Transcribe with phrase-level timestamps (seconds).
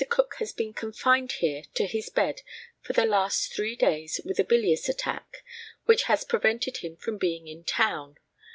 [0.09, 2.41] Cook has been confined here to his bed
[2.81, 5.43] for the last three days with a bilious attack,
[5.85, 8.17] which has prevented him from being in town.